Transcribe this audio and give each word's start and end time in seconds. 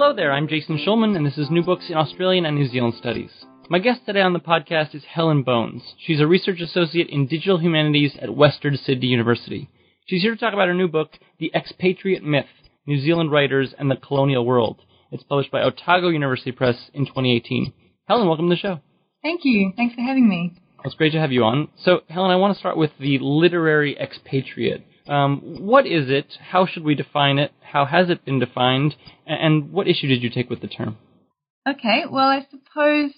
Hello 0.00 0.14
there, 0.14 0.30
I'm 0.30 0.46
Jason 0.46 0.78
Schulman, 0.78 1.16
and 1.16 1.26
this 1.26 1.36
is 1.36 1.50
New 1.50 1.64
Books 1.64 1.86
in 1.88 1.96
Australian 1.96 2.46
and 2.46 2.56
New 2.56 2.68
Zealand 2.68 2.94
Studies. 2.96 3.32
My 3.68 3.80
guest 3.80 4.06
today 4.06 4.20
on 4.20 4.32
the 4.32 4.38
podcast 4.38 4.94
is 4.94 5.02
Helen 5.02 5.42
Bones. 5.42 5.82
She's 5.98 6.20
a 6.20 6.26
research 6.28 6.60
associate 6.60 7.08
in 7.08 7.26
digital 7.26 7.58
humanities 7.58 8.16
at 8.22 8.32
Western 8.32 8.76
Sydney 8.76 9.08
University. 9.08 9.68
She's 10.06 10.22
here 10.22 10.34
to 10.34 10.40
talk 10.40 10.54
about 10.54 10.68
her 10.68 10.72
new 10.74 10.86
book, 10.86 11.18
The 11.40 11.50
Expatriate 11.52 12.22
Myth 12.22 12.46
New 12.86 13.00
Zealand 13.00 13.32
Writers 13.32 13.74
and 13.76 13.90
the 13.90 13.96
Colonial 13.96 14.46
World. 14.46 14.82
It's 15.10 15.24
published 15.24 15.50
by 15.50 15.62
Otago 15.62 16.10
University 16.10 16.52
Press 16.52 16.76
in 16.94 17.04
2018. 17.04 17.72
Helen, 18.06 18.28
welcome 18.28 18.48
to 18.48 18.54
the 18.54 18.60
show. 18.60 18.78
Thank 19.24 19.40
you. 19.42 19.72
Thanks 19.76 19.96
for 19.96 20.02
having 20.02 20.28
me. 20.28 20.54
It's 20.84 20.94
great 20.94 21.10
to 21.10 21.18
have 21.18 21.32
you 21.32 21.42
on. 21.42 21.70
So, 21.82 22.02
Helen, 22.08 22.30
I 22.30 22.36
want 22.36 22.54
to 22.54 22.60
start 22.60 22.76
with 22.76 22.92
the 23.00 23.18
literary 23.18 23.98
expatriate. 23.98 24.86
Um, 25.08 25.56
what 25.60 25.86
is 25.86 26.10
it? 26.10 26.34
How 26.50 26.66
should 26.66 26.84
we 26.84 26.94
define 26.94 27.38
it? 27.38 27.52
How 27.60 27.86
has 27.86 28.10
it 28.10 28.24
been 28.24 28.38
defined? 28.38 28.94
And 29.26 29.72
what 29.72 29.88
issue 29.88 30.06
did 30.06 30.22
you 30.22 30.30
take 30.30 30.50
with 30.50 30.60
the 30.60 30.68
term? 30.68 30.98
Okay, 31.68 32.04
well, 32.10 32.28
I 32.28 32.46
suppose 32.50 33.12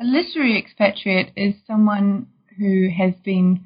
a 0.00 0.04
literary 0.04 0.56
expatriate 0.58 1.32
is 1.36 1.54
someone 1.66 2.28
who 2.58 2.88
has 2.96 3.14
been 3.24 3.64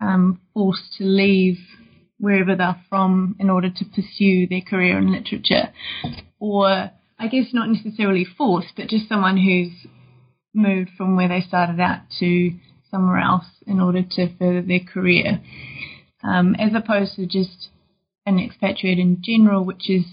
um, 0.00 0.40
forced 0.54 0.94
to 0.98 1.04
leave 1.04 1.58
wherever 2.18 2.54
they're 2.54 2.82
from 2.88 3.36
in 3.38 3.48
order 3.48 3.70
to 3.70 3.84
pursue 3.84 4.46
their 4.46 4.60
career 4.60 4.98
in 4.98 5.12
literature. 5.12 5.72
Or, 6.38 6.90
I 7.18 7.28
guess, 7.28 7.46
not 7.52 7.68
necessarily 7.68 8.24
forced, 8.24 8.74
but 8.76 8.88
just 8.88 9.08
someone 9.08 9.36
who's 9.36 9.90
moved 10.54 10.90
from 10.96 11.16
where 11.16 11.28
they 11.28 11.40
started 11.40 11.80
out 11.80 12.00
to 12.20 12.52
somewhere 12.90 13.18
else 13.18 13.46
in 13.66 13.80
order 13.80 14.02
to 14.02 14.36
further 14.38 14.62
their 14.62 14.80
career 14.80 15.40
um, 16.22 16.54
as 16.56 16.72
opposed 16.74 17.16
to 17.16 17.26
just 17.26 17.68
an 18.26 18.38
expatriate 18.38 18.98
in 18.98 19.22
general, 19.22 19.64
which 19.64 19.88
is, 19.88 20.04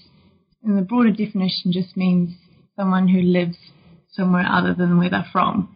in 0.63 0.75
the 0.75 0.81
broader 0.81 1.11
definition, 1.11 1.71
just 1.71 1.97
means 1.97 2.35
someone 2.75 3.07
who 3.07 3.21
lives 3.21 3.57
somewhere 4.11 4.45
other 4.49 4.73
than 4.73 4.97
where 4.97 5.09
they're 5.09 5.27
from. 5.31 5.75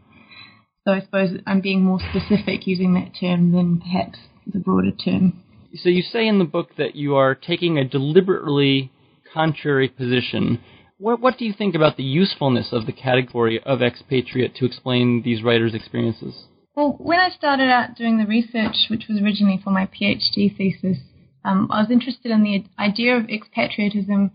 So 0.85 0.93
I 0.93 1.01
suppose 1.01 1.37
I'm 1.45 1.61
being 1.61 1.83
more 1.83 1.99
specific 1.99 2.65
using 2.65 2.93
that 2.93 3.11
term 3.19 3.51
than 3.51 3.79
perhaps 3.79 4.19
the 4.47 4.59
broader 4.59 4.91
term. 4.91 5.43
So 5.75 5.89
you 5.89 6.01
say 6.01 6.27
in 6.27 6.39
the 6.39 6.45
book 6.45 6.69
that 6.77 6.95
you 6.95 7.15
are 7.15 7.35
taking 7.35 7.77
a 7.77 7.87
deliberately 7.87 8.91
contrary 9.33 9.87
position. 9.87 10.61
What, 10.97 11.21
what 11.21 11.37
do 11.37 11.45
you 11.45 11.53
think 11.53 11.75
about 11.75 11.97
the 11.97 12.03
usefulness 12.03 12.69
of 12.71 12.85
the 12.85 12.91
category 12.91 13.61
of 13.63 13.81
expatriate 13.81 14.55
to 14.55 14.65
explain 14.65 15.21
these 15.23 15.43
writers' 15.43 15.75
experiences? 15.75 16.45
Well, 16.75 16.95
when 16.99 17.19
I 17.19 17.29
started 17.29 17.69
out 17.69 17.95
doing 17.95 18.17
the 18.17 18.27
research, 18.27 18.89
which 18.89 19.05
was 19.09 19.19
originally 19.21 19.59
for 19.63 19.71
my 19.71 19.87
PhD 19.87 20.55
thesis, 20.55 20.99
um, 21.43 21.67
I 21.71 21.81
was 21.81 21.89
interested 21.89 22.31
in 22.31 22.43
the 22.43 22.63
idea 22.77 23.17
of 23.17 23.25
expatriatism, 23.25 24.31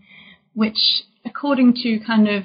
which, 0.53 1.03
according 1.25 1.75
to 1.83 1.99
kind 2.05 2.27
of 2.27 2.43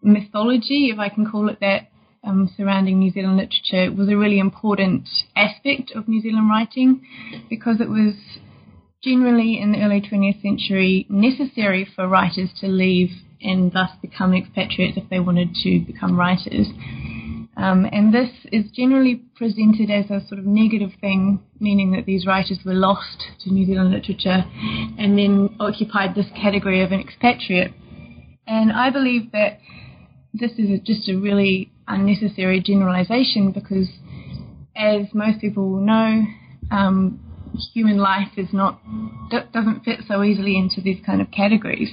mythology, 0.00 0.90
if 0.92 0.98
I 0.98 1.08
can 1.08 1.28
call 1.28 1.48
it 1.48 1.58
that, 1.60 1.88
um, 2.22 2.50
surrounding 2.56 2.98
New 2.98 3.10
Zealand 3.10 3.38
literature, 3.38 3.92
was 3.92 4.08
a 4.08 4.16
really 4.16 4.38
important 4.38 5.08
aspect 5.34 5.90
of 5.94 6.06
New 6.06 6.20
Zealand 6.20 6.48
writing 6.48 7.04
because 7.48 7.80
it 7.80 7.88
was 7.88 8.14
generally 9.02 9.58
in 9.58 9.72
the 9.72 9.82
early 9.82 10.00
20th 10.00 10.40
century 10.42 11.06
necessary 11.08 11.84
for 11.96 12.06
writers 12.06 12.50
to 12.60 12.68
leave 12.68 13.10
and 13.42 13.72
thus 13.72 13.90
become 14.02 14.34
expatriates 14.34 14.98
if 14.98 15.08
they 15.08 15.18
wanted 15.18 15.54
to 15.54 15.80
become 15.80 16.18
writers. 16.18 16.68
Um, 17.60 17.86
and 17.92 18.14
this 18.14 18.30
is 18.50 18.70
generally 18.72 19.16
presented 19.36 19.90
as 19.90 20.06
a 20.06 20.26
sort 20.26 20.38
of 20.38 20.46
negative 20.46 20.92
thing, 20.98 21.40
meaning 21.60 21.92
that 21.92 22.06
these 22.06 22.26
writers 22.26 22.58
were 22.64 22.72
lost 22.72 23.22
to 23.40 23.52
New 23.52 23.66
Zealand 23.66 23.90
literature 23.90 24.44
and 24.98 25.18
then 25.18 25.54
occupied 25.60 26.14
this 26.14 26.26
category 26.34 26.80
of 26.82 26.90
an 26.90 27.00
expatriate. 27.00 27.72
And 28.46 28.72
I 28.72 28.88
believe 28.88 29.32
that 29.32 29.58
this 30.32 30.52
is 30.52 30.70
a, 30.70 30.78
just 30.78 31.06
a 31.10 31.16
really 31.16 31.70
unnecessary 31.86 32.62
generalization 32.62 33.52
because, 33.52 33.88
as 34.74 35.08
most 35.12 35.42
people 35.42 35.68
will 35.68 35.84
know, 35.84 36.24
um, 36.70 37.20
human 37.74 37.98
life 37.98 38.38
is 38.38 38.48
not 38.54 38.80
doesn't 39.52 39.84
fit 39.84 40.00
so 40.08 40.22
easily 40.22 40.56
into 40.56 40.80
these 40.80 41.04
kind 41.04 41.20
of 41.20 41.30
categories. 41.30 41.90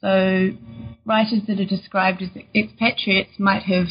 So, 0.00 0.50
writers 1.04 1.42
that 1.46 1.60
are 1.60 1.66
described 1.66 2.22
as 2.22 2.30
expatriates 2.54 3.38
might 3.38 3.64
have 3.64 3.88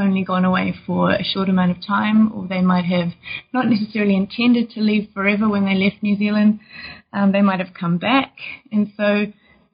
only 0.00 0.24
gone 0.24 0.44
away 0.44 0.74
for 0.86 1.12
a 1.12 1.22
short 1.22 1.48
amount 1.48 1.70
of 1.70 1.86
time, 1.86 2.32
or 2.32 2.46
they 2.48 2.62
might 2.62 2.84
have 2.84 3.10
not 3.52 3.68
necessarily 3.68 4.16
intended 4.16 4.70
to 4.70 4.80
leave 4.80 5.08
forever 5.14 5.48
when 5.48 5.64
they 5.64 5.74
left 5.74 6.02
New 6.02 6.16
Zealand. 6.16 6.60
Um, 7.12 7.32
they 7.32 7.42
might 7.42 7.60
have 7.60 7.74
come 7.78 7.98
back, 7.98 8.32
and 8.72 8.92
so 8.96 9.26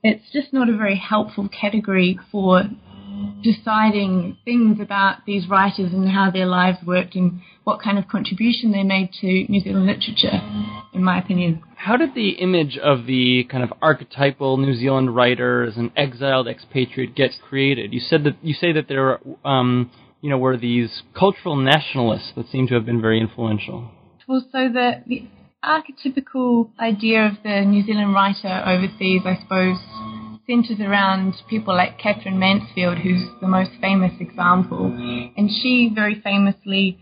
it's 0.03 0.31
just 0.32 0.53
not 0.53 0.69
a 0.69 0.76
very 0.76 0.97
helpful 0.97 1.48
category 1.48 2.19
for 2.31 2.62
deciding 3.42 4.37
things 4.44 4.81
about 4.81 5.25
these 5.26 5.48
writers 5.48 5.92
and 5.92 6.09
how 6.09 6.31
their 6.31 6.47
lives 6.47 6.78
worked 6.87 7.14
and 7.14 7.41
what 7.64 7.81
kind 7.82 7.98
of 7.98 8.08
contribution 8.08 8.72
they 8.72 8.82
made 8.82 9.10
to 9.20 9.26
New 9.48 9.60
Zealand 9.60 9.87
literature, 9.87 10.41
in 10.93 11.03
my 11.03 11.19
opinion. 11.19 11.62
How 11.76 11.97
did 11.97 12.14
the 12.14 12.31
image 12.31 12.78
of 12.78 13.06
the 13.06 13.44
kind 13.50 13.62
of 13.62 13.72
archetypal 13.82 14.56
New 14.56 14.75
Zealand 14.75 15.14
writer 15.14 15.64
as 15.64 15.76
an 15.76 15.93
exiled 15.97 16.48
expatriate 16.48 17.14
get 17.14 17.32
created? 17.48 17.93
You 17.93 18.00
said 18.00 18.25
that 18.25 18.37
you 18.43 18.54
say 18.54 18.72
that 18.72 18.88
there 18.88 19.10
are 19.10 19.20
um, 19.44 19.91
you 20.21 20.31
know, 20.31 20.38
were 20.38 20.56
these 20.56 21.03
cultural 21.15 21.56
nationalists 21.56 22.32
that 22.37 22.49
seem 22.49 22.66
to 22.69 22.75
have 22.75 22.87
been 22.87 23.00
very 23.00 23.21
influential? 23.21 23.91
Well, 24.27 24.44
so 24.50 24.69
the, 24.69 25.03
the 25.06 25.28
archetypical 25.65 26.71
idea 26.81 27.27
of 27.27 27.34
the 27.43 27.65
New 27.65 27.84
Zealand 27.84 28.15
writer 28.15 28.62
overseas, 28.66 29.22
I 29.25 29.38
suppose, 29.41 29.78
centers 30.47 30.81
around 30.81 31.34
people 31.49 31.75
like 31.75 31.99
Katherine 31.99 32.38
Mansfield, 32.38 32.99
who's 32.99 33.22
the 33.41 33.49
most 33.49 33.71
famous 33.81 34.12
example. 34.21 34.87
And 35.37 35.50
she 35.50 35.91
very 35.94 36.21
famously 36.22 36.99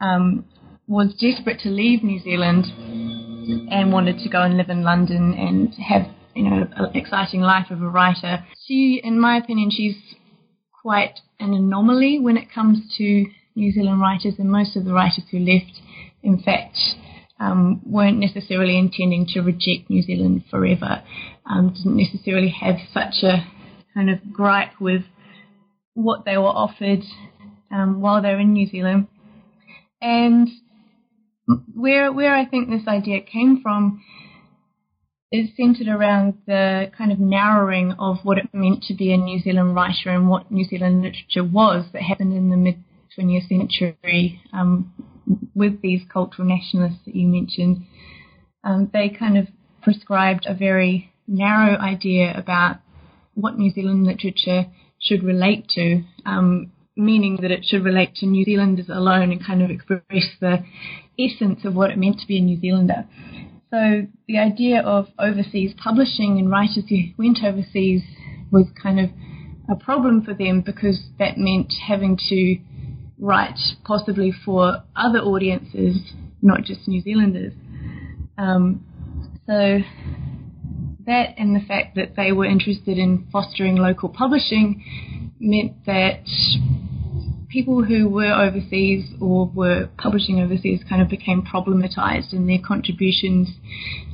um, 0.00 0.44
was 0.86 1.14
desperate 1.20 1.60
to 1.60 1.68
leave 1.68 2.02
New 2.02 2.20
Zealand 2.20 2.64
and 3.70 3.92
wanted 3.92 4.18
to 4.18 4.28
go 4.28 4.42
and 4.42 4.56
live 4.56 4.70
in 4.70 4.82
London 4.82 5.34
and 5.34 5.72
have 5.74 6.06
you 6.34 6.44
know 6.44 6.66
an 6.76 6.96
exciting 6.96 7.40
life 7.40 7.70
of 7.70 7.80
a 7.80 7.88
writer. 7.88 8.44
She, 8.66 9.00
in 9.02 9.20
my 9.20 9.36
opinion, 9.36 9.70
she's 9.70 9.96
quite 10.86 11.18
an 11.40 11.52
anomaly 11.52 12.20
when 12.20 12.36
it 12.36 12.46
comes 12.54 12.78
to 12.96 13.26
New 13.56 13.72
Zealand 13.72 14.00
writers, 14.00 14.34
and 14.38 14.48
most 14.48 14.76
of 14.76 14.84
the 14.84 14.92
writers 14.92 15.24
who 15.32 15.40
left, 15.40 15.80
in 16.22 16.40
fact, 16.40 16.78
um, 17.40 17.80
weren't 17.84 18.20
necessarily 18.20 18.78
intending 18.78 19.26
to 19.26 19.40
reject 19.40 19.90
New 19.90 20.00
Zealand 20.00 20.44
forever, 20.48 21.02
um, 21.44 21.74
didn't 21.74 21.96
necessarily 21.96 22.50
have 22.50 22.76
such 22.94 23.24
a 23.24 23.44
kind 23.94 24.08
of 24.10 24.32
gripe 24.32 24.80
with 24.80 25.02
what 25.94 26.24
they 26.24 26.38
were 26.38 26.44
offered 26.44 27.02
um, 27.72 28.00
while 28.00 28.22
they 28.22 28.28
were 28.28 28.38
in 28.38 28.52
New 28.52 28.68
Zealand. 28.68 29.08
And 30.00 30.48
where 31.74 32.12
where 32.12 32.36
I 32.36 32.44
think 32.44 32.70
this 32.70 32.86
idea 32.86 33.22
came 33.22 33.60
from 33.60 34.04
is 35.36 35.56
centered 35.56 35.88
around 35.88 36.34
the 36.46 36.90
kind 36.96 37.12
of 37.12 37.18
narrowing 37.18 37.92
of 37.98 38.18
what 38.22 38.38
it 38.38 38.48
meant 38.52 38.82
to 38.84 38.94
be 38.94 39.12
a 39.12 39.16
New 39.16 39.40
Zealand 39.40 39.74
writer 39.74 40.10
and 40.10 40.28
what 40.28 40.50
New 40.50 40.64
Zealand 40.64 41.02
literature 41.02 41.44
was 41.44 41.86
that 41.92 42.02
happened 42.02 42.32
in 42.32 42.50
the 42.50 42.56
mid 42.56 42.82
20th 43.16 43.48
century, 43.48 44.40
um, 44.52 44.92
with 45.54 45.80
these 45.82 46.02
cultural 46.12 46.46
nationalists 46.46 47.04
that 47.06 47.16
you 47.16 47.26
mentioned, 47.26 47.84
um, 48.64 48.90
they 48.92 49.08
kind 49.08 49.38
of 49.38 49.46
prescribed 49.82 50.46
a 50.46 50.54
very 50.54 51.12
narrow 51.26 51.76
idea 51.78 52.36
about 52.36 52.76
what 53.34 53.58
New 53.58 53.70
Zealand 53.70 54.04
literature 54.04 54.66
should 55.00 55.22
relate 55.22 55.68
to, 55.68 56.02
um, 56.24 56.72
meaning 56.96 57.38
that 57.42 57.50
it 57.50 57.64
should 57.64 57.84
relate 57.84 58.14
to 58.16 58.26
New 58.26 58.44
Zealanders 58.44 58.88
alone 58.88 59.30
and 59.30 59.44
kind 59.44 59.62
of 59.62 59.70
express 59.70 60.02
the 60.40 60.64
essence 61.18 61.64
of 61.64 61.74
what 61.74 61.90
it 61.90 61.98
meant 61.98 62.18
to 62.20 62.26
be 62.26 62.38
a 62.38 62.40
New 62.40 62.60
Zealander. 62.60 63.06
So 63.70 64.06
the 64.28 64.38
idea 64.38 64.80
of 64.80 65.08
overseas 65.18 65.74
publishing 65.76 66.38
and 66.38 66.48
writers 66.50 66.84
who 66.88 66.98
went 67.18 67.38
overseas 67.42 68.02
was 68.52 68.66
kind 68.80 69.00
of 69.00 69.10
a 69.68 69.74
problem 69.74 70.22
for 70.22 70.34
them 70.34 70.62
because 70.64 71.00
that 71.18 71.36
meant 71.36 71.72
having 71.88 72.16
to 72.28 72.58
write 73.18 73.58
possibly 73.84 74.32
for 74.44 74.84
other 74.94 75.18
audiences, 75.18 76.12
not 76.42 76.62
just 76.62 76.86
New 76.86 77.00
Zealanders. 77.02 77.54
Um, 78.38 78.84
so 79.46 79.80
that 81.06 81.34
and 81.38 81.56
the 81.56 81.64
fact 81.66 81.96
that 81.96 82.14
they 82.16 82.30
were 82.30 82.44
interested 82.44 82.98
in 82.98 83.26
fostering 83.32 83.76
local 83.76 84.08
publishing 84.08 85.32
meant 85.40 85.84
that 85.86 86.24
people 87.48 87.84
who 87.84 88.08
were 88.08 88.32
overseas 88.32 89.12
or 89.20 89.50
were 89.54 89.88
publishing 89.98 90.40
overseas 90.40 90.80
kind 90.88 91.00
of 91.00 91.08
became 91.08 91.42
problematized 91.42 92.32
and 92.32 92.48
their 92.48 92.58
contributions 92.64 93.48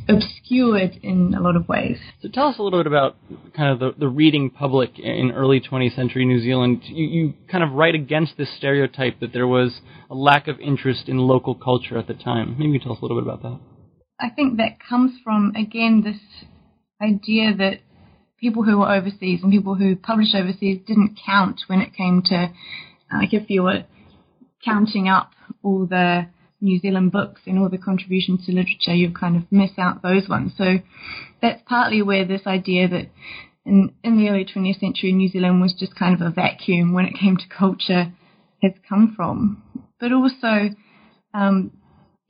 obscured 0.08 0.99
in 1.02 1.34
a 1.34 1.40
lot 1.40 1.56
of 1.56 1.69
ways. 1.69 1.99
So 2.20 2.29
tell 2.29 2.49
us 2.49 2.58
a 2.58 2.62
little 2.62 2.81
bit 2.81 2.87
about 2.87 3.17
kind 3.56 3.70
of 3.70 3.79
the, 3.79 3.99
the 3.99 4.08
reading 4.08 4.50
public 4.50 4.99
in 4.99 5.32
early 5.32 5.61
20th 5.61 5.94
century 5.94 6.25
New 6.25 6.40
Zealand. 6.40 6.82
You, 6.84 7.06
you 7.06 7.34
kind 7.50 7.64
of 7.64 7.73
write 7.73 7.94
against 7.94 8.37
this 8.37 8.55
stereotype 8.56 9.20
that 9.20 9.32
there 9.32 9.46
was 9.46 9.81
a 10.11 10.14
lack 10.14 10.49
of 10.49 10.61
interest 10.61 11.08
in 11.08 11.19
local 11.19 11.55
culture 11.55 11.99
at 11.99 12.08
the 12.08 12.14
time. 12.14 12.56
Maybe 12.58 12.73
you 12.73 12.81
tell 12.81 12.93
us 12.93 12.99
a 13.00 13.02
little 13.02 13.20
bit 13.20 13.28
about 13.28 13.43
that. 13.43 13.61
I 14.20 14.28
think 14.31 14.58
that 14.58 14.78
comes 14.88 15.12
from, 15.25 15.55
again, 15.56 16.02
this 16.05 16.46
idea 17.02 17.56
that 17.56 17.81
people 18.40 18.64
who 18.64 18.78
were 18.78 18.93
overseas 18.93 19.40
and 19.43 19.52
people 19.52 19.75
who 19.75 19.96
published 19.96 20.35
overseas 20.35 20.81
didn't 20.87 21.19
count 21.25 21.61
when 21.69 21.81
it 21.81 21.94
came 21.94 22.23
to, 22.26 22.52
like, 23.19 23.35
if 23.35 23.50
you 23.50 23.62
were 23.64 23.85
counting 24.64 25.09
up 25.09 25.32
all 25.62 25.87
the 25.87 26.26
New 26.61 26.79
Zealand 26.79 27.12
books 27.12 27.43
and 27.47 27.59
all 27.59 27.69
the 27.69 27.79
contributions 27.79 28.47
to 28.47 28.53
literature, 28.53 28.94
you 28.94 29.12
kind 29.12 29.37
of 29.37 29.50
miss 29.50 29.73
out 29.79 30.03
those 30.03 30.29
ones. 30.29 30.53
So 30.56 30.79
that's 31.41 31.62
partly 31.67 32.03
where 32.03 32.25
this 32.25 32.47
idea 32.47 32.88
that 32.88 33.11
in, 33.64 33.93
in 34.03 34.17
the 34.17 34.29
early 34.29 34.44
20th 34.44 34.81
century, 34.81 35.12
New 35.12 35.29
Zealand 35.29 35.61
was 35.61 35.75
just 35.79 35.97
kind 35.97 36.14
of 36.14 36.20
a 36.20 36.31
vacuum 36.31 36.93
when 36.93 37.06
it 37.06 37.19
came 37.19 37.37
to 37.37 37.44
culture 37.49 38.12
has 38.62 38.73
come 38.88 39.12
from. 39.17 39.62
But 40.00 40.12
also, 40.12 40.70
um, 41.35 41.73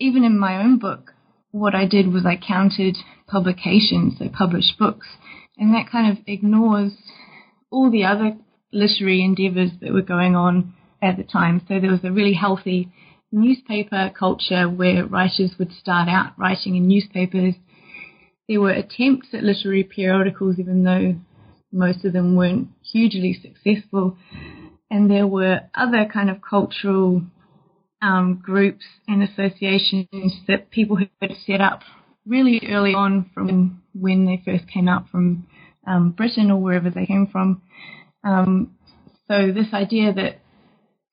even 0.01 0.25
in 0.25 0.39
my 0.39 0.63
own 0.63 0.79
book, 0.79 1.13
what 1.51 1.75
I 1.75 1.87
did 1.87 2.13
was 2.13 2.25
I 2.25 2.37
counted 2.37 2.97
publications, 3.27 4.15
so 4.19 4.29
published 4.29 4.79
books, 4.79 5.07
and 5.59 5.75
that 5.75 5.91
kind 5.91 6.11
of 6.11 6.25
ignores 6.27 6.93
all 7.71 7.91
the 7.91 8.05
other 8.05 8.37
literary 8.73 9.23
endeavours 9.23 9.71
that 9.81 9.93
were 9.93 10.03
going 10.03 10.35
on 10.35 10.75
at 11.01 11.17
the 11.17 11.25
time. 11.25 11.61
So 11.69 11.81
there 11.81 11.91
was 11.91 12.05
a 12.05 12.13
really 12.13 12.35
healthy 12.35 12.89
newspaper 13.31 14.13
culture 14.17 14.69
where 14.69 15.07
writers 15.07 15.53
would 15.59 15.73
start 15.73 16.09
out 16.09 16.33
writing 16.39 16.77
in 16.77 16.87
newspapers. 16.87 17.55
There 18.49 18.61
were 18.61 18.71
attempts 18.71 19.29
at 19.33 19.43
literary 19.43 19.85
periodicals, 19.85 20.59
even 20.59 20.85
though 20.85 21.17
most 21.73 22.05
of 22.05 22.13
them 22.13 22.37
weren't 22.37 22.69
hugely 22.83 23.33
successful. 23.41 24.17
And 24.91 25.11
there 25.11 25.27
were 25.27 25.61
other 25.75 26.07
kind 26.13 26.29
of 26.29 26.43
cultural 26.43 27.23
um, 28.03 28.43
groups 28.43 28.85
and 29.09 29.23
associations 29.23 30.35
that 30.49 30.71
people 30.71 30.99
had 31.21 31.31
set 31.47 31.61
up 31.61 31.81
really 32.27 32.61
early 32.69 32.95
on 32.95 33.31
from 33.33 33.83
when 33.95 34.27
they 34.27 34.43
first 34.45 34.69
came 34.69 34.89
out 34.89 35.09
from 35.09 35.47
um, 35.87 36.11
Britain 36.11 36.51
or 36.51 36.61
wherever 36.61 36.91
they 36.91 37.07
came 37.07 37.27
from. 37.27 37.63
Um, 38.25 38.77
so 39.29 39.53
this 39.53 39.73
idea 39.73 40.13
that 40.13 40.41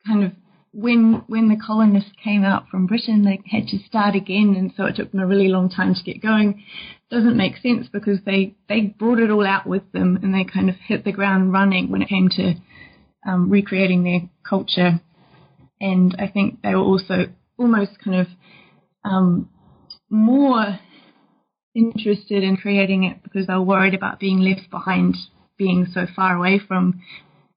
kind 0.06 0.24
of 0.24 0.32
when 0.72 1.24
when 1.28 1.50
the 1.50 1.58
colonists 1.66 2.12
came 2.24 2.44
out 2.44 2.70
from 2.70 2.86
Britain, 2.86 3.24
they 3.24 3.40
had 3.50 3.68
to 3.68 3.80
start 3.88 4.16
again, 4.16 4.56
and 4.58 4.72
so 4.76 4.86
it 4.86 4.96
took 4.96 5.12
them 5.12 5.22
a 5.22 5.28
really 5.28 5.48
long 5.48 5.70
time 5.70 5.96
to 5.96 6.04
get 6.04 6.22
going. 6.22 6.64
Doesn't 7.10 7.38
make 7.38 7.58
sense 7.58 7.88
because 7.92 8.20
they 8.26 8.56
they 8.68 8.82
brought 8.82 9.20
it 9.20 9.32
all 9.32 9.48
out 9.48 9.66
with 9.66 9.92
them, 9.92 10.20
and 10.22 10.34
they 10.34 10.44
kind 10.44 10.70
of 10.70 10.76
hit 10.76 11.04
the 11.04 11.12
ground 11.12 11.52
running 11.52 11.90
when 11.90 12.02
it 12.02 12.10
came 12.10 12.30
to 12.30 12.56
um, 13.26 13.50
recreating 13.50 14.04
their 14.04 14.30
culture. 14.48 15.02
And 15.82 16.16
I 16.20 16.28
think 16.28 16.62
they 16.62 16.76
were 16.76 16.82
also 16.82 17.28
almost 17.58 17.92
kind 18.04 18.22
of 18.22 18.28
um, 19.04 19.50
more 20.10 20.80
interested 21.76 22.44
in 22.44 22.58
creating 22.58 23.04
it 23.06 23.24
because 23.24 23.48
they 23.48 23.54
were 23.54 23.62
worried 23.62 23.94
about 23.94 24.20
being 24.20 24.40
left 24.40 24.70
behind, 24.70 25.16
being 25.60 25.86
so 25.94 26.08
far 26.16 26.36
away 26.36 26.58
from 26.58 27.04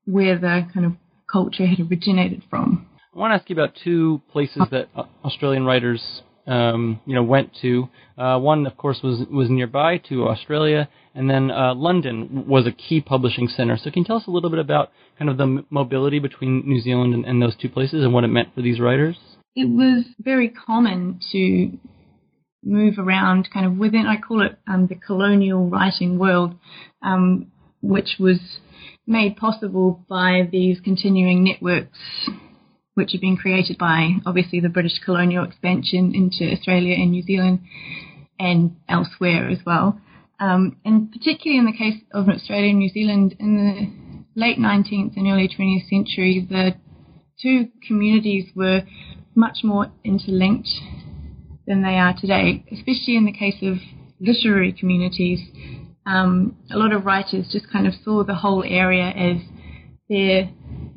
where 0.05 0.39
the 0.39 0.69
kind 0.75 0.85
of 0.85 0.93
culture 1.31 1.67
had 1.67 1.81
originated 1.81 2.43
from. 2.51 2.87
I 3.15 3.19
want 3.19 3.31
to 3.31 3.37
ask 3.37 3.49
you 3.49 3.57
about 3.57 3.75
two 3.83 4.21
places 4.31 4.63
that 4.71 4.89
Australian 5.25 5.65
writers, 5.65 6.03
um, 6.47 7.01
you 7.07 7.15
know, 7.15 7.23
went 7.23 7.51
to. 7.63 7.89
Uh, 8.19 8.39
one, 8.39 8.67
of 8.67 8.77
course, 8.77 9.01
was 9.03 9.27
was 9.31 9.49
nearby 9.51 9.99
to 10.09 10.29
Australia, 10.29 10.89
and 11.15 11.29
then 11.29 11.51
uh, 11.51 11.75
London 11.75 12.47
was 12.47 12.67
a 12.67 12.73
key 12.73 13.01
publishing 13.01 13.49
center. 13.49 13.77
So, 13.77 13.91
can 13.91 14.03
you 14.03 14.07
tell 14.07 14.17
us 14.17 14.27
a 14.27 14.31
little 14.31 14.51
bit 14.51 14.59
about 14.59 14.91
kind 15.19 15.31
of 15.31 15.37
the 15.37 15.65
mobility 15.71 16.19
between 16.19 16.63
New 16.67 16.81
Zealand 16.81 17.15
and, 17.15 17.25
and 17.25 17.41
those 17.41 17.57
two 17.57 17.69
places, 17.69 18.03
and 18.03 18.13
what 18.13 18.25
it 18.25 18.29
meant 18.29 18.55
for 18.55 18.63
these 18.63 18.81
writers? 18.81 19.17
It 19.55 19.69
was 19.69 20.05
very 20.19 20.49
common 20.49 21.21
to 21.33 21.79
move 22.65 22.99
around, 22.99 23.51
kind 23.53 23.67
of 23.67 23.77
within. 23.77 24.07
I 24.07 24.17
call 24.17 24.41
it 24.43 24.59
um, 24.67 24.87
the 24.87 24.95
colonial 24.95 25.69
writing 25.69 26.19
world, 26.19 26.55
um, 27.03 27.53
which 27.83 28.17
was 28.19 28.39
made 29.07 29.37
possible 29.37 30.05
by 30.09 30.49
these 30.51 30.81
continuing 30.81 31.45
networks 31.45 31.99
which 32.95 33.13
had 33.13 33.21
been 33.21 33.37
created 33.37 33.79
by 33.79 34.17
obviously 34.27 34.61
the 34.61 34.69
British 34.69 34.99
colonial 35.05 35.45
expansion 35.45 36.15
into 36.15 36.53
Australia 36.53 36.95
and 36.95 37.11
New 37.11 37.23
Zealand 37.23 37.61
and 38.39 38.77
elsewhere 38.89 39.49
as 39.49 39.59
well. 39.65 40.01
Um, 40.41 40.77
and 40.85 41.11
particularly 41.11 41.59
in 41.59 41.67
the 41.67 41.77
case 41.77 42.03
of 42.13 42.29
Australia 42.29 42.71
and 42.71 42.79
New 42.79 42.91
Zealand, 42.91 43.37
in 43.39 43.57
the 43.57 44.41
late 44.41 44.59
19th 44.59 45.17
and 45.17 45.27
early 45.29 45.49
20th 45.49 45.89
century, 45.89 46.47
the 46.49 46.75
two 47.41 47.69
communities 47.87 48.51
were 48.55 48.83
much 49.35 49.59
more 49.63 49.91
interlinked 50.05 50.69
than 51.67 51.83
they 51.83 51.97
are 51.97 52.15
today, 52.19 52.65
especially 52.73 53.17
in 53.17 53.25
the 53.25 53.33
case 53.33 53.57
of 53.63 53.79
literary 54.21 54.73
communities. 54.73 55.41
Um, 56.05 56.57
a 56.71 56.77
lot 56.77 56.93
of 56.93 57.05
writers 57.05 57.49
just 57.53 57.71
kind 57.71 57.87
of 57.87 57.95
saw 58.05 58.25
the 58.25 58.35
whole 58.35 58.65
area 58.67 59.05
as 59.05 59.37
their 60.09 60.51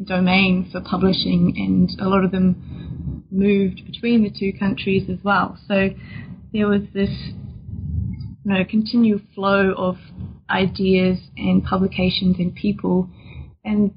domain 0.03 0.69
for 0.71 0.81
publishing, 0.81 1.53
and 1.57 1.89
a 2.01 2.09
lot 2.09 2.23
of 2.23 2.31
them 2.31 3.23
moved 3.31 3.85
between 3.85 4.23
the 4.23 4.31
two 4.31 4.57
countries 4.57 5.09
as 5.09 5.23
well. 5.23 5.57
So 5.67 5.89
there 6.53 6.67
was 6.67 6.81
this 6.93 7.09
you 8.43 8.51
know, 8.51 8.63
continual 8.69 9.19
flow 9.33 9.73
of 9.77 9.97
ideas 10.49 11.19
and 11.37 11.63
publications 11.63 12.37
and 12.39 12.53
people, 12.55 13.09
and 13.63 13.93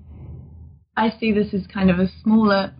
I 0.96 1.10
see 1.18 1.32
this 1.32 1.54
as 1.54 1.66
kind 1.72 1.90
of 1.90 1.98
a 1.98 2.08
smaller 2.22 2.74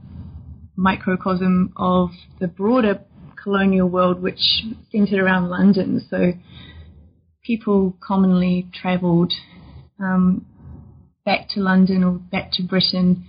microcosm 0.77 1.73
of 1.77 2.11
the 2.41 2.49
broader 2.49 3.01
colonial 3.43 3.89
world, 3.89 4.23
which 4.23 4.65
centered 4.91 5.21
around 5.21 5.49
London. 5.49 6.05
So 6.09 6.33
people 7.49 7.97
commonly 8.07 8.69
travelled 8.75 9.33
um, 9.99 10.45
back 11.25 11.49
to 11.49 11.61
London 11.61 12.05
or 12.05 12.13
back 12.13 12.53
to 12.53 12.63
Britain 12.63 13.25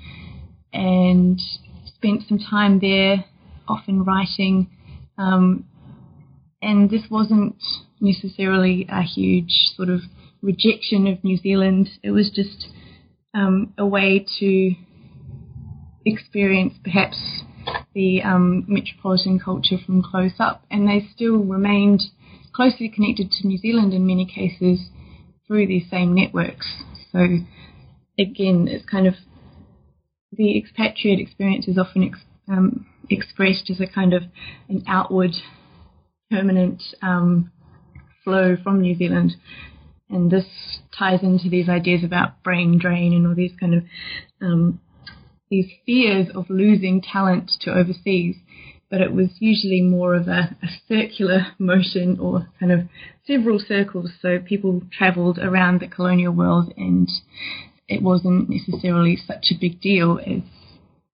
and 0.74 1.40
spent 1.86 2.24
some 2.28 2.38
time 2.38 2.80
there, 2.80 3.24
often 3.66 4.04
writing. 4.04 4.70
Um, 5.18 5.66
and 6.62 6.90
this 6.90 7.04
wasn't 7.10 7.56
necessarily 8.02 8.86
a 8.90 9.02
huge 9.02 9.54
sort 9.78 9.88
of 9.88 10.02
rejection 10.42 11.08
of 11.08 11.24
New 11.24 11.38
Zealand. 11.38 11.88
It 12.04 12.12
was 12.12 12.30
just 12.30 12.68
um, 13.34 13.74
a 13.78 13.86
way 13.86 14.26
to 14.40 14.76
experience 16.06 16.74
perhaps 16.84 17.18
the 17.94 18.22
um, 18.24 18.66
metropolitan 18.68 19.40
culture 19.40 19.78
from 19.86 20.04
close 20.04 20.34
up, 20.40 20.66
and 20.70 20.90
they 20.90 21.08
still 21.16 21.38
remained 21.38 22.02
closely 22.60 22.90
connected 22.90 23.32
to 23.32 23.48
New 23.48 23.58
Zealand 23.58 23.94
in 23.94 24.06
many 24.06 24.26
cases 24.26 24.90
through 25.48 25.66
these 25.66 25.90
same 25.90 26.14
networks. 26.14 26.68
So 27.10 27.20
again, 28.20 28.68
it's 28.68 28.86
kind 28.86 29.08
of 29.08 29.14
the 30.34 30.58
expatriate 30.58 31.22
experience 31.22 31.70
is 31.70 31.78
often 31.78 32.04
ex, 32.04 32.20
um, 32.50 32.86
expressed 33.10 33.70
as 33.70 33.80
a 33.80 33.88
kind 33.88 34.14
of 34.14 34.24
an 34.68 34.84
outward, 34.90 35.32
permanent 36.30 36.84
um, 37.02 37.50
flow 38.26 38.58
from 38.62 38.82
New 38.82 38.94
Zealand. 38.94 39.38
And 40.10 40.30
this 40.30 40.46
ties 40.98 41.24
into 41.24 41.50
these 41.50 41.70
ideas 41.70 42.04
about 42.04 42.44
brain 42.44 42.78
drain 42.78 43.14
and 43.14 43.26
all 43.26 43.36
these 43.36 43.54
kind 43.58 43.74
of 43.74 43.84
um, 44.42 44.82
these 45.50 45.72
fears 45.86 46.28
of 46.36 46.50
losing 46.50 47.02
talent 47.02 47.52
to 47.62 47.72
overseas. 47.72 48.36
But 48.90 49.02
it 49.02 49.14
was 49.14 49.30
usually 49.40 49.82
more 49.82 50.16
of 50.16 50.28
a, 50.28 50.56
a 50.64 50.68
circular 50.88 51.48
motion 51.60 52.18
or 52.20 52.48
kind 52.60 52.72
of 52.72 52.82
several 53.26 53.60
circles. 53.60 54.12
So 54.22 54.40
people 54.40 54.82
travelled 54.92 55.38
around 55.38 55.82
the 55.82 55.88
colonial 55.88 56.34
world 56.34 56.74
and 56.76 57.10
it 57.88 58.02
wasn't 58.02 58.50
necessarily 58.50 59.16
such 59.16 59.48
a 59.52 59.60
big 59.60 59.82
deal 59.82 60.20
as 60.26 60.42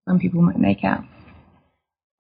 some 0.08 0.20
people 0.20 0.42
might 0.42 0.60
make 0.60 0.84
out. 0.84 1.04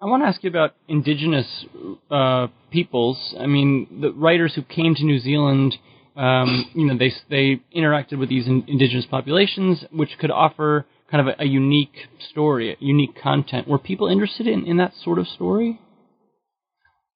I 0.01 0.05
want 0.07 0.23
to 0.23 0.27
ask 0.27 0.43
you 0.43 0.49
about 0.49 0.75
indigenous 0.87 1.65
uh, 2.11 2.47
peoples. 2.69 3.33
I 3.39 3.47
mean, 3.47 4.01
the 4.01 4.11
writers 4.11 4.53
who 4.53 4.61
came 4.61 4.93
to 4.95 5.03
New 5.03 5.19
Zealand, 5.19 5.75
um, 6.17 6.69
you 6.73 6.85
know, 6.85 6.97
they 6.97 7.13
they 7.29 7.61
interacted 7.75 8.19
with 8.19 8.29
these 8.29 8.45
in, 8.45 8.65
indigenous 8.67 9.05
populations, 9.05 9.83
which 9.91 10.11
could 10.19 10.31
offer 10.31 10.85
kind 11.09 11.27
of 11.27 11.35
a, 11.37 11.43
a 11.43 11.45
unique 11.45 12.07
story, 12.29 12.75
unique 12.79 13.21
content. 13.21 13.67
Were 13.67 13.79
people 13.79 14.07
interested 14.07 14.47
in, 14.47 14.65
in 14.65 14.77
that 14.77 14.93
sort 15.03 15.19
of 15.19 15.27
story? 15.27 15.79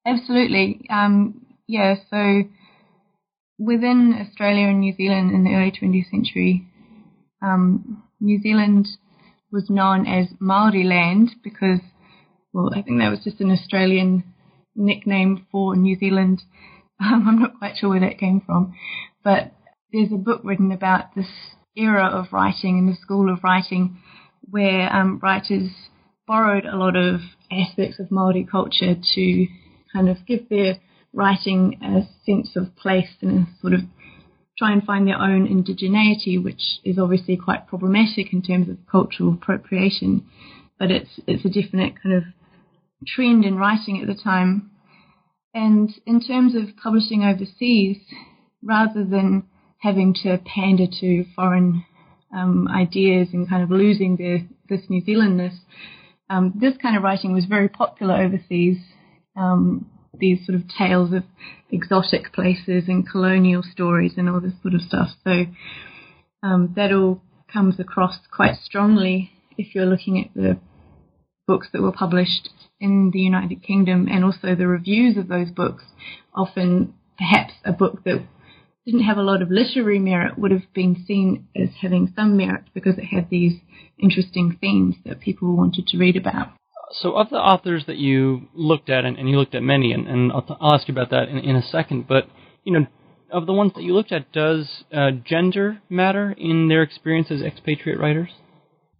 Absolutely. 0.05 0.81
Um, 0.89 1.46
yeah, 1.67 1.96
so 2.10 2.43
within 3.58 4.15
Australia 4.19 4.67
and 4.67 4.79
New 4.79 4.93
Zealand 4.96 5.31
in 5.31 5.43
the 5.43 5.53
early 5.53 5.72
20th 5.72 6.10
century, 6.10 6.67
um, 7.41 8.03
New 8.19 8.39
Zealand 8.41 8.88
was 9.51 9.69
known 9.69 10.08
as 10.08 10.27
Maori 10.39 10.84
land 10.84 11.31
because, 11.43 11.79
well, 12.53 12.69
I 12.74 12.81
think 12.81 13.00
that 13.00 13.10
was 13.10 13.24
just 13.24 13.41
an 13.41 13.51
Australian 13.51 14.24
nickname 14.75 15.46
for 15.51 15.75
New 15.75 15.98
Zealand. 15.98 16.41
Um, 17.01 17.25
I'm 17.29 17.39
not 17.39 17.58
quite 17.60 17.77
sure 17.77 17.91
where 17.91 18.01
that 18.01 18.19
came 18.19 18.41
from, 18.46 18.74
but 19.24 19.53
there's 19.93 20.12
a 20.12 20.17
book 20.17 20.41
written 20.43 20.74
about 20.74 21.15
this 21.15 21.29
era 21.80 22.06
of 22.06 22.32
writing 22.32 22.78
and 22.78 22.90
the 22.90 22.98
school 23.02 23.32
of 23.32 23.44
writing 23.44 23.98
where 24.50 24.94
um, 24.94 25.20
writers 25.22 25.70
borrowed 26.28 26.66
a 26.66 26.76
lot 26.76 26.96
of 26.96 27.22
aspects 27.52 28.00
of 28.00 28.12
Maori 28.12 28.48
culture 28.50 28.96
to 29.16 29.48
kind 29.94 30.10
of 30.10 30.18
give 30.28 30.48
their 30.50 30.76
writing 31.14 31.80
a 31.82 32.02
sense 32.26 32.56
of 32.56 32.76
place 32.76 33.16
and 33.22 33.48
sort 33.62 33.74
of 33.74 33.82
try 34.58 34.72
and 34.72 34.84
find 34.84 35.08
their 35.08 35.18
own 35.18 35.48
indigeneity, 35.48 36.42
which 36.42 36.80
is 36.84 37.00
obviously 37.00 37.38
quite 37.38 37.68
problematic 37.68 38.34
in 38.34 38.42
terms 38.42 38.70
of 38.70 38.78
cultural 38.92 39.34
appropriation. 39.34 40.26
But 40.78 40.92
it's 40.92 41.20
it's 41.28 41.46
a 41.46 41.50
definite 41.50 42.02
kind 42.02 42.16
of 42.16 42.24
trend 43.08 43.46
in 43.46 43.56
writing 43.56 44.02
at 44.02 44.08
the 44.08 44.22
time. 44.22 44.72
And 45.54 45.90
in 46.06 46.22
terms 46.22 46.54
of 46.56 46.78
publishing 46.82 47.24
overseas, 47.24 47.98
rather 48.62 49.04
than 49.04 49.46
having 49.80 50.14
to 50.24 50.38
pander 50.46 50.86
to 51.00 51.26
foreign 51.36 51.86
um, 52.36 52.68
ideas 52.68 53.30
and 53.34 53.50
kind 53.50 53.64
of 53.64 53.72
losing 53.72 54.18
their 54.18 54.40
this 54.70 54.90
New 54.90 55.02
Zealandness. 55.02 55.58
Um, 56.30 56.54
this 56.56 56.76
kind 56.82 56.96
of 56.96 57.04
writing 57.04 57.34
was 57.34 57.46
very 57.46 57.70
popular 57.70 58.16
overseas. 58.16 58.78
Um, 59.36 59.90
these 60.14 60.46
sort 60.46 60.56
of 60.56 60.64
tales 60.68 61.14
of 61.14 61.24
exotic 61.72 62.34
places 62.34 62.86
and 62.88 63.10
colonial 63.10 63.64
stories 63.64 64.14
and 64.18 64.30
all 64.30 64.40
this 64.40 64.54
sort 64.62 64.74
of 64.74 64.82
stuff. 64.82 65.10
So 65.24 65.46
um, 66.44 66.74
that 66.76 66.92
all 66.92 67.22
comes 67.52 67.80
across 67.80 68.18
quite 68.32 68.56
strongly 68.64 69.32
if 69.58 69.74
you're 69.74 69.86
looking 69.86 70.24
at 70.24 70.34
the 70.34 70.60
books 71.48 71.68
that 71.74 71.82
were 71.82 71.92
published 71.92 72.50
in 72.80 73.12
the 73.12 73.20
United 73.20 73.64
Kingdom 73.64 74.08
and 74.10 74.24
also 74.24 74.56
the 74.56 74.68
reviews 74.68 75.18
of 75.18 75.28
those 75.28 75.50
books. 75.50 75.84
Often, 76.34 76.94
perhaps 77.18 77.54
a 77.66 77.72
book 77.72 78.04
that 78.06 78.24
didn't 78.86 79.04
have 79.04 79.18
a 79.18 79.22
lot 79.22 79.42
of 79.42 79.52
literary 79.52 80.00
merit 80.00 80.38
would 80.38 80.52
have 80.52 80.74
been 80.74 81.04
seen 81.06 81.48
as 81.56 81.70
having 81.82 82.12
some 82.16 82.38
merit 82.38 82.64
because 82.74 82.98
it 82.98 83.06
had 83.06 83.30
these 83.30 83.60
interesting 84.02 84.58
themes 84.60 84.96
that 85.06 85.20
people 85.20 85.56
wanted 85.56 85.88
to 85.88 85.98
read 85.98 86.16
about. 86.16 86.50
So, 86.92 87.16
of 87.16 87.30
the 87.30 87.38
authors 87.38 87.86
that 87.86 87.98
you 87.98 88.48
looked 88.56 88.90
at, 88.90 89.06
and, 89.06 89.18
and 89.18 89.30
you 89.30 89.38
looked 89.38 89.54
at 89.54 89.62
many, 89.62 89.92
and, 89.92 90.08
and 90.08 90.32
I'll, 90.32 90.58
I'll, 90.60 90.74
ask 90.74 90.88
you 90.88 90.94
about 90.94 91.12
that 91.12 91.30
in, 91.30 91.38
in, 91.38 91.56
a 91.56 91.62
second, 91.62 92.08
but 92.08 92.28
you 92.64 92.74
know, 92.74 92.88
of 93.32 93.46
the 93.46 93.54
ones 93.54 93.74
that 93.76 93.84
you 93.84 93.94
looked 93.94 94.12
at, 94.12 94.32
does 94.32 94.84
uh, 94.92 95.12
gender 95.24 95.82
matter 95.88 96.32
in 96.32 96.68
their 96.68 96.82
experience 96.82 97.30
as 97.30 97.44
expatriate 97.44 98.00
writers? 98.00 98.30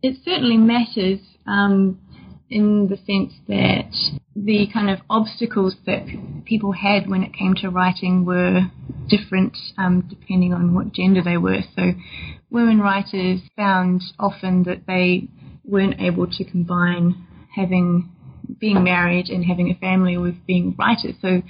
It 0.04 0.18
certainly 0.24 0.58
matters. 0.58 1.20
Um, 1.48 2.00
in 2.50 2.88
the 2.88 2.98
sense 2.98 3.34
that 3.48 3.92
the 4.36 4.68
kind 4.74 4.90
of 4.90 5.00
obstacles 5.10 5.76
that 5.86 6.06
people 6.46 6.72
had 6.72 7.10
when 7.10 7.24
it 7.24 7.34
came 7.34 7.54
to 7.56 7.70
writing 7.70 8.26
were 8.26 8.62
different 9.08 9.58
um, 9.78 10.06
depending 10.10 10.54
on 10.54 10.74
what 10.74 10.94
gender 10.94 11.22
they 11.24 11.38
were. 11.38 11.60
So 11.76 11.92
women 12.50 12.80
writers 12.80 13.42
found 13.56 14.02
often 14.18 14.64
that 14.64 14.88
they 14.88 15.28
weren't 15.64 16.00
able 16.00 16.28
to 16.28 16.44
combine 16.44 17.26
having 17.56 18.10
being 18.60 18.84
married 18.84 19.30
and 19.30 19.46
having 19.46 19.70
a 19.70 19.76
family 19.76 20.18
with 20.18 20.36
being 20.48 20.76
writers. 20.78 21.16
So 21.22 21.42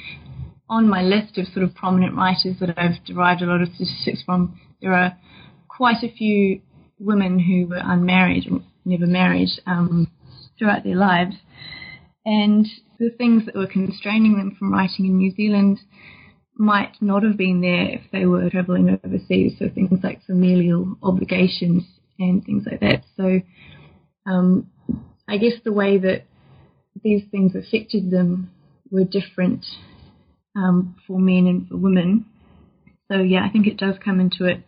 on 0.70 0.88
my 0.88 1.02
list 1.02 1.38
of 1.38 1.48
sort 1.48 1.64
of 1.64 1.74
prominent 1.74 2.16
writers 2.16 2.58
that 2.60 2.78
I've 2.78 3.04
derived 3.06 3.42
a 3.42 3.46
lot 3.46 3.62
of 3.62 3.70
statistics 3.76 4.22
from, 4.26 4.60
there 4.82 4.94
are 4.94 5.18
quite 5.68 6.04
a 6.04 6.12
few 6.12 6.62
women 7.00 7.40
who 7.40 7.68
were 7.68 7.82
unmarried, 7.82 8.46
or 8.52 8.60
never 8.86 9.08
married, 9.08 9.50
um, 9.66 10.08
throughout 10.60 10.84
their 10.84 10.98
lives. 10.98 11.38
And 12.26 12.68
the 13.00 13.10
things 13.18 13.46
that 13.46 13.56
were 13.56 13.66
constraining 13.66 14.38
them 14.38 14.56
from 14.60 14.72
writing 14.74 15.06
in 15.06 15.18
New 15.18 15.32
Zealand 15.32 15.80
might 16.56 17.02
not 17.02 17.24
have 17.24 17.38
been 17.38 17.62
there 17.62 17.88
if 17.88 18.02
they 18.12 18.26
were 18.26 18.50
travelling 18.50 19.00
overseas. 19.04 19.54
So 19.58 19.70
things 19.74 20.04
like 20.04 20.26
familial 20.26 20.98
obligations 21.02 21.84
and 22.20 22.44
things 22.44 22.66
like 22.70 22.82
that. 22.82 23.04
So 23.16 23.40
um, 24.26 24.70
I 25.28 25.38
guess 25.38 25.54
the 25.64 25.74
way 25.74 25.98
that 25.98 26.26
these 27.02 27.24
things 27.32 27.56
affected 27.56 28.12
them 28.12 28.52
were 28.92 29.06
different 29.06 29.66
um, 30.56 30.98
for 31.08 31.20
men 31.20 31.48
and 31.48 31.68
for 31.68 31.78
women. 31.78 32.26
So 33.10 33.20
yeah, 33.20 33.46
I 33.46 33.50
think 33.50 33.66
it 33.66 33.78
does 33.78 33.96
come 34.04 34.20
into 34.20 34.46
it 34.46 34.64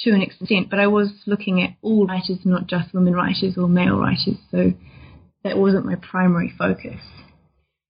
to 0.00 0.10
an 0.10 0.22
extent, 0.22 0.70
but 0.70 0.78
I 0.78 0.86
was 0.86 1.12
looking 1.26 1.62
at 1.62 1.70
all 1.82 2.06
writers, 2.06 2.38
not 2.44 2.66
just 2.66 2.92
women 2.92 3.14
writers 3.14 3.54
or 3.56 3.68
male 3.68 3.96
writers, 3.96 4.38
so 4.50 4.72
that 5.44 5.56
wasn't 5.56 5.86
my 5.86 5.94
primary 5.96 6.52
focus. 6.58 7.00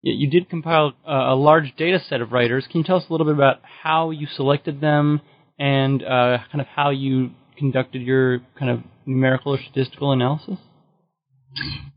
Yeah, 0.01 0.15
you 0.17 0.29
did 0.29 0.49
compile 0.49 0.93
uh, 1.07 1.11
a 1.11 1.35
large 1.35 1.73
data 1.77 1.99
set 2.09 2.19
of 2.19 2.33
writers. 2.33 2.67
Can 2.69 2.79
you 2.79 2.83
tell 2.83 2.97
us 2.97 3.05
a 3.09 3.11
little 3.11 3.25
bit 3.25 3.35
about 3.35 3.61
how 3.83 4.11
you 4.11 4.27
selected 4.27 4.81
them 4.81 5.21
and 5.57 6.03
uh, 6.03 6.39
kind 6.51 6.59
of 6.59 6.67
how 6.67 6.89
you 6.89 7.31
conducted 7.57 8.01
your 8.01 8.39
kind 8.59 8.69
of 8.69 8.81
numerical 9.05 9.55
or 9.55 9.59
statistical 9.59 10.11
analysis? 10.11 10.57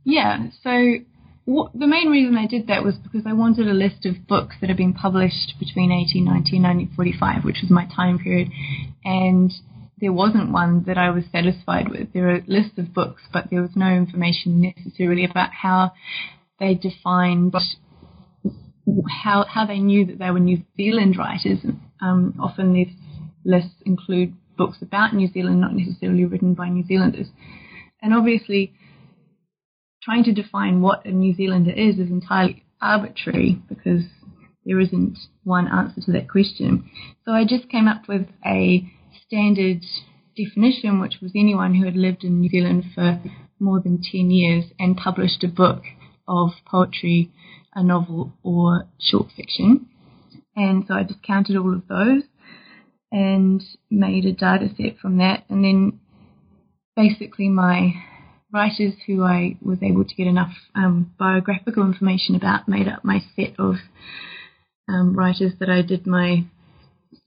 Yeah, 0.04 0.50
so 0.62 0.98
what, 1.46 1.72
the 1.72 1.86
main 1.86 2.08
reason 2.08 2.36
I 2.36 2.46
did 2.46 2.66
that 2.68 2.84
was 2.84 2.94
because 2.96 3.22
I 3.26 3.32
wanted 3.32 3.66
a 3.66 3.72
list 3.72 4.04
of 4.04 4.26
books 4.28 4.56
that 4.60 4.68
had 4.68 4.76
been 4.76 4.92
published 4.92 5.54
between 5.58 5.90
1890 5.90 6.58
and 6.58 6.64
1945, 6.94 7.44
which 7.44 7.58
was 7.62 7.70
my 7.70 7.86
time 7.86 8.18
period, 8.18 8.50
and 9.04 9.52
there 9.98 10.12
wasn't 10.12 10.52
one 10.52 10.84
that 10.86 10.98
I 10.98 11.10
was 11.10 11.24
satisfied 11.32 11.88
with. 11.88 12.12
There 12.12 12.30
are 12.30 12.42
lists 12.46 12.78
of 12.78 12.92
books, 12.92 13.22
but 13.32 13.46
there 13.50 13.62
was 13.62 13.74
no 13.74 13.88
information 13.88 14.60
necessarily 14.60 15.24
about 15.24 15.50
how 15.52 15.92
they 16.60 16.74
defined 16.74 17.54
how 19.24 19.44
how 19.44 19.66
they 19.66 19.78
knew 19.78 20.04
that 20.06 20.18
they 20.18 20.30
were 20.30 20.40
New 20.40 20.62
Zealand 20.76 21.16
writers. 21.18 21.58
Um, 22.00 22.34
often 22.40 22.74
these 22.74 22.92
lists 23.44 23.74
include 23.84 24.34
books 24.56 24.78
about 24.82 25.14
New 25.14 25.28
Zealand, 25.28 25.60
not 25.60 25.74
necessarily 25.74 26.24
written 26.24 26.54
by 26.54 26.68
New 26.68 26.84
Zealanders. 26.84 27.28
And 28.02 28.14
obviously, 28.14 28.74
trying 30.02 30.24
to 30.24 30.32
define 30.32 30.82
what 30.82 31.04
a 31.06 31.10
New 31.10 31.34
Zealander 31.34 31.72
is 31.72 31.98
is 31.98 32.10
entirely 32.10 32.64
arbitrary 32.80 33.60
because 33.68 34.04
there 34.64 34.80
isn't 34.80 35.16
one 35.44 35.68
answer 35.68 36.00
to 36.02 36.12
that 36.12 36.28
question. 36.28 36.90
So 37.24 37.32
I 37.32 37.44
just 37.44 37.68
came 37.68 37.88
up 37.88 38.08
with 38.08 38.26
a 38.44 38.90
standard 39.26 39.82
definition, 40.36 41.00
which 41.00 41.18
was 41.20 41.32
anyone 41.34 41.74
who 41.74 41.84
had 41.84 41.96
lived 41.96 42.24
in 42.24 42.40
New 42.40 42.50
Zealand 42.50 42.84
for 42.94 43.20
more 43.58 43.80
than 43.80 44.02
10 44.02 44.30
years 44.30 44.64
and 44.78 44.96
published 44.96 45.42
a 45.44 45.48
book 45.48 45.82
of 46.28 46.50
poetry, 46.66 47.30
a 47.74 47.82
novel, 47.82 48.32
or 48.42 48.86
short 49.00 49.28
fiction. 49.36 49.86
And 50.54 50.84
so 50.86 50.94
I 50.94 51.04
just 51.04 51.22
counted 51.22 51.56
all 51.56 51.74
of 51.74 51.86
those 51.88 52.22
and 53.12 53.62
made 53.90 54.24
a 54.24 54.32
data 54.32 54.68
set 54.76 54.98
from 54.98 55.18
that. 55.18 55.44
And 55.48 55.64
then 55.64 56.00
basically 56.96 57.48
my 57.48 57.92
writers 58.52 58.94
who 59.06 59.22
I 59.22 59.56
was 59.62 59.78
able 59.82 60.04
to 60.04 60.14
get 60.14 60.26
enough 60.26 60.52
um, 60.74 61.12
biographical 61.18 61.84
information 61.84 62.34
about 62.34 62.68
made 62.68 62.88
up 62.88 63.04
my 63.04 63.22
set 63.36 63.54
of 63.58 63.76
um, 64.88 65.16
writers 65.16 65.52
that 65.60 65.68
I 65.68 65.82
did 65.82 66.06
my 66.06 66.46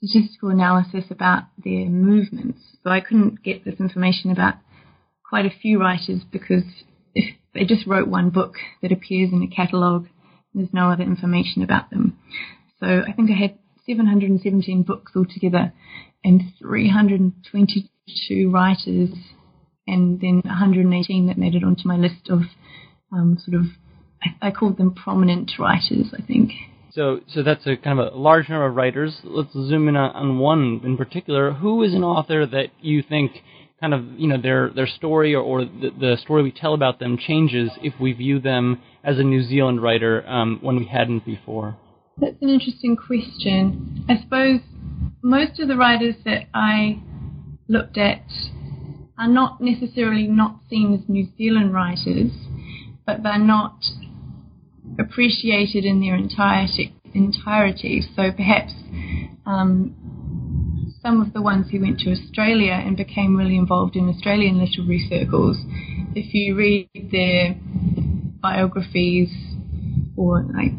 statistical 0.03 0.49
analysis 0.49 1.05
about 1.09 1.43
their 1.63 1.85
movements. 1.85 2.59
So 2.83 2.89
I 2.89 3.01
couldn't 3.01 3.43
get 3.43 3.65
this 3.65 3.79
information 3.79 4.31
about 4.31 4.55
quite 5.27 5.45
a 5.45 5.59
few 5.61 5.79
writers 5.79 6.21
because 6.31 6.63
if 7.13 7.35
they 7.53 7.65
just 7.65 7.85
wrote 7.85 8.07
one 8.07 8.29
book 8.29 8.55
that 8.81 8.91
appears 8.91 9.31
in 9.31 9.43
a 9.43 9.55
catalogue, 9.55 10.07
there's 10.53 10.73
no 10.73 10.89
other 10.89 11.03
information 11.03 11.63
about 11.63 11.89
them. 11.89 12.17
So 12.79 13.03
I 13.07 13.11
think 13.13 13.29
I 13.29 13.39
had 13.39 13.57
717 13.85 14.83
books 14.83 15.11
altogether 15.15 15.73
and 16.23 16.41
322 16.59 18.49
writers 18.49 19.09
and 19.87 20.19
then 20.21 20.41
118 20.45 21.27
that 21.27 21.37
made 21.37 21.55
it 21.55 21.63
onto 21.63 21.87
my 21.87 21.97
list 21.97 22.29
of 22.29 22.41
um, 23.11 23.37
sort 23.43 23.59
of 23.59 23.67
I, 24.21 24.47
I 24.47 24.51
called 24.51 24.77
them 24.77 24.93
prominent 24.93 25.53
writers, 25.57 26.13
I 26.17 26.21
think. 26.21 26.51
So, 26.91 27.19
so 27.27 27.43
that's 27.43 27.65
a 27.67 27.75
kind 27.77 28.00
of 28.00 28.13
a 28.13 28.17
large 28.17 28.50
number 28.50 28.65
of 28.65 28.75
writers. 28.75 29.17
Let's 29.24 29.53
zoom 29.53 29.88
in 29.88 29.96
on, 29.96 30.15
on 30.15 30.39
one 30.39 30.81
in 30.84 30.98
particular. 30.98 31.51
Who 31.51 31.84
is 31.84 31.93
an 31.93 32.03
author 32.03 32.46
that 32.46 32.69
you 32.81 33.03
think 33.03 33.31
kind 33.79 33.93
of 33.93 34.03
you 34.17 34.27
know 34.27 34.41
their 34.41 34.69
their 34.72 34.88
story 34.88 35.34
or, 35.34 35.41
or 35.41 35.65
the, 35.65 35.91
the, 35.98 36.17
story 36.22 36.43
we 36.43 36.51
tell 36.51 36.74
about 36.74 37.00
them 37.00 37.17
changes 37.17 37.72
if 37.81 37.93
we 38.00 38.12
view 38.12 38.39
them 38.39 38.81
as 39.03 39.17
a 39.17 39.24
New 39.24 39.41
Zealand 39.43 39.81
writer 39.81 40.27
um, 40.27 40.60
when 40.62 40.75
we 40.75 40.86
hadn't 40.86 41.25
before? 41.25 41.77
That's 42.17 42.41
an 42.41 42.50
interesting 42.50 42.98
question. 42.98 44.05
I 44.10 44.22
suppose 44.22 44.60
most 45.22 45.60
of 45.60 45.67
the 45.67 45.77
writers 45.77 46.15
that 46.25 46.48
I 46.53 47.01
looked 47.67 47.98
at 47.98 48.24
are 49.17 49.27
not 49.27 49.62
necessarily 49.62 50.27
not 50.27 50.60
seen 50.69 50.93
as 50.93 51.08
New 51.08 51.27
Zealand 51.38 51.74
writers, 51.74 52.31
but 53.05 53.24
they're 53.24 53.38
not 53.38 53.79
appreciated 54.98 55.86
in 55.86 56.01
their 56.01 56.15
entirety. 56.15 56.93
entirety. 57.13 58.01
So 58.15 58.31
perhaps 58.31 58.74
um, 59.46 59.96
some 61.01 61.22
of 61.22 61.34
the 61.34 61.41
ones 61.41 61.67
who 61.72 61.81
went 61.81 62.00
to 62.00 62.12
Australia 62.12 62.74
and 62.74 62.98
became 62.98 63.36
really 63.36 63.58
involved 63.58 63.96
in 63.96 64.10
Australian 64.10 64.60
literary 64.60 65.05
circles, 65.10 65.58
if 66.15 66.34
you 66.34 66.55
read 66.55 66.89
their 67.12 67.55
biographies 68.41 69.29
or 70.15 70.43
like 70.43 70.72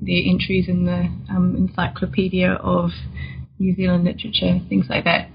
their 0.00 0.22
entries 0.26 0.68
in 0.68 0.84
the 0.84 1.08
um, 1.32 1.56
Encyclopedia 1.56 2.52
of 2.52 2.90
New 3.58 3.74
Zealand 3.74 4.04
Literature, 4.04 4.60
things 4.68 4.86
like 4.88 5.04
that, 5.04 5.28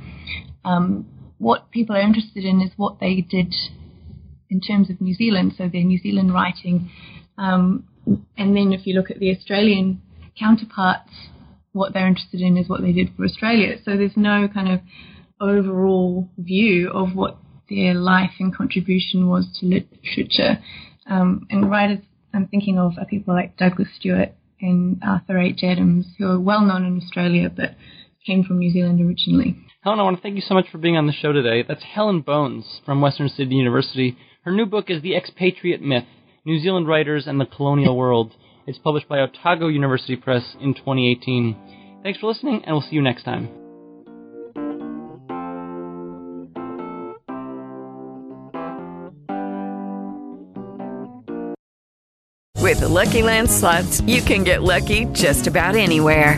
um, 0.63 1.07
what 1.37 1.71
people 1.71 1.95
are 1.95 2.01
interested 2.01 2.45
in 2.45 2.61
is 2.61 2.71
what 2.77 2.99
they 2.99 3.21
did 3.21 3.53
in 4.49 4.61
terms 4.61 4.89
of 4.89 4.99
New 4.99 5.13
Zealand, 5.13 5.53
so 5.57 5.69
their 5.69 5.83
New 5.83 5.99
Zealand 5.99 6.33
writing. 6.33 6.89
Um, 7.37 7.88
and 8.37 8.55
then 8.55 8.73
if 8.73 8.85
you 8.85 8.93
look 8.93 9.11
at 9.11 9.19
the 9.19 9.35
Australian 9.35 10.01
counterparts, 10.37 11.11
what 11.71 11.93
they're 11.93 12.07
interested 12.07 12.41
in 12.41 12.57
is 12.57 12.67
what 12.67 12.81
they 12.81 12.91
did 12.91 13.09
for 13.15 13.25
Australia. 13.25 13.75
So 13.83 13.97
there's 13.97 14.17
no 14.17 14.47
kind 14.47 14.71
of 14.71 14.79
overall 15.39 16.29
view 16.37 16.89
of 16.91 17.15
what 17.15 17.37
their 17.69 17.93
life 17.93 18.31
and 18.39 18.55
contribution 18.55 19.27
was 19.27 19.47
to 19.59 19.65
literature. 19.65 20.59
Um, 21.07 21.47
and 21.49 21.69
writers 21.69 21.99
I'm 22.33 22.47
thinking 22.47 22.77
of 22.77 22.93
are 22.99 23.05
people 23.05 23.33
like 23.33 23.57
Douglas 23.57 23.87
Stewart 23.97 24.33
and 24.61 25.01
Arthur 25.05 25.39
H. 25.39 25.61
Adams, 25.63 26.05
who 26.17 26.27
are 26.27 26.39
well 26.39 26.61
known 26.61 26.85
in 26.85 26.97
Australia 26.97 27.49
but 27.49 27.75
came 28.25 28.43
from 28.43 28.59
New 28.59 28.71
Zealand 28.71 29.01
originally. 29.01 29.57
Helen, 29.81 29.99
I 29.99 30.03
want 30.03 30.17
to 30.17 30.21
thank 30.21 30.35
you 30.35 30.41
so 30.41 30.53
much 30.53 30.65
for 30.71 30.77
being 30.77 30.97
on 30.97 31.07
the 31.07 31.13
show 31.13 31.31
today. 31.31 31.63
That's 31.67 31.83
Helen 31.83 32.21
Bones 32.21 32.81
from 32.85 33.01
Western 33.01 33.29
Sydney 33.29 33.55
University. 33.55 34.17
Her 34.43 34.51
new 34.51 34.65
book 34.65 34.89
is 34.89 35.01
The 35.01 35.15
Expatriate 35.15 35.81
Myth 35.81 36.05
New 36.45 36.59
Zealand 36.59 36.87
Writers 36.87 37.27
and 37.27 37.39
the 37.39 37.45
Colonial 37.45 37.95
World. 37.95 38.33
It's 38.65 38.77
published 38.77 39.07
by 39.07 39.19
Otago 39.19 39.67
University 39.67 40.15
Press 40.15 40.55
in 40.61 40.73
2018. 40.73 41.55
Thanks 42.03 42.19
for 42.19 42.27
listening, 42.27 42.63
and 42.65 42.73
we'll 42.73 42.81
see 42.81 42.95
you 42.95 43.01
next 43.01 43.23
time. 43.23 43.49
With 52.69 52.81
the 52.81 52.87
Lucky 52.87 53.23
Land 53.23 53.49
slots, 53.49 53.99
you 54.01 54.21
can 54.21 54.43
get 54.43 54.61
lucky 54.61 55.05
just 55.05 55.47
about 55.47 55.75
anywhere. 55.75 56.37